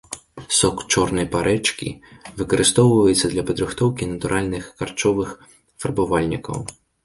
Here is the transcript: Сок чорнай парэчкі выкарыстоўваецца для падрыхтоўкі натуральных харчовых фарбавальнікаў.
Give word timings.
Сок 0.59 0.77
чорнай 0.93 1.27
парэчкі 1.35 1.89
выкарыстоўваецца 2.41 3.31
для 3.35 3.43
падрыхтоўкі 3.53 4.03
натуральных 4.15 4.63
харчовых 4.83 5.29
фарбавальнікаў. 5.85 6.57